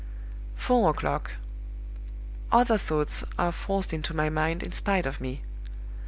"Four 0.55 0.89
o'clock. 0.89 1.33
Other 2.51 2.79
thoughts 2.79 3.23
are 3.37 3.51
forced 3.51 3.93
into 3.93 4.15
my 4.15 4.31
mind 4.31 4.63
in 4.63 4.71
spite 4.71 5.05
of 5.05 5.21
me. 5.21 5.43